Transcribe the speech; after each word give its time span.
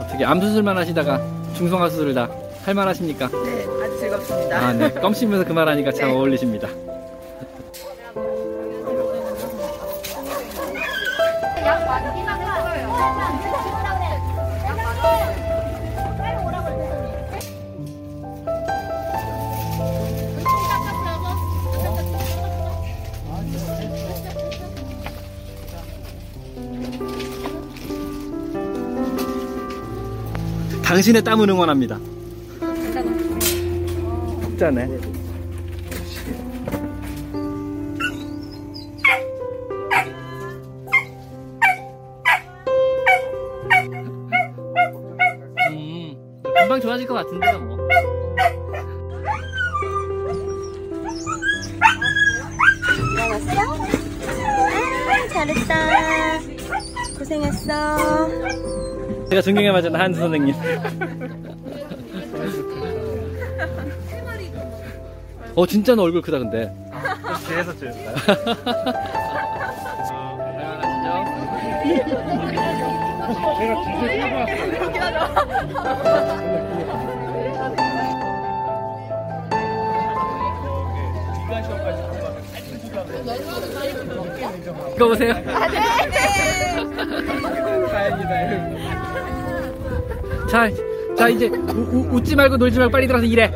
어떻게 0.00 0.24
암 0.24 0.40
수술만 0.40 0.76
하시다가 0.78 1.20
중성화 1.54 1.90
수술을 1.90 2.14
다 2.14 2.28
할만 2.64 2.88
하십니까? 2.88 3.28
네, 3.28 3.66
아주 3.84 3.98
즐겁습니다. 3.98 4.58
아, 4.58 4.72
네. 4.72 4.90
껌 4.92 5.14
씹으면서 5.14 5.44
그 5.46 5.52
말하니까 5.52 5.92
잘 5.92 6.08
네. 6.08 6.14
어울리십니다. 6.14 6.68
당신의 30.96 31.22
땀을 31.24 31.50
응원합니다. 31.50 31.98
진짜네. 34.42 35.15
금방 46.66 46.80
좋아질 46.80 47.06
것 47.06 47.14
같은데요, 47.14 47.60
뭐. 47.60 47.78
일어났어? 53.12 53.84
아, 55.06 55.28
잘했다. 55.28 56.40
고생했어. 57.18 58.28
제가 59.30 59.42
존경해 59.42 59.70
맞은 59.70 59.94
한수 59.94 60.18
선생님. 60.18 60.56
어, 65.54 65.66
진짜 65.68 65.94
너 65.94 66.02
얼굴 66.02 66.20
크다, 66.20 66.40
근데. 66.40 66.74
뒤에서 67.46 67.72
찍을까요? 67.76 68.16
제가 73.34 73.74
뒤에 73.84 74.20
타고 74.30 74.46
이거 84.96 85.08
보세요. 85.08 85.34
자, 90.48 90.68
자, 91.18 91.28
이제 91.28 91.46
우- 91.48 91.88
우- 91.92 92.16
웃지 92.16 92.36
말고 92.36 92.56
놀지 92.56 92.78
말고 92.78 92.90
빨리 92.92 93.06
들어가서 93.06 93.26
일해. 93.26 93.50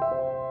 you 0.00 0.47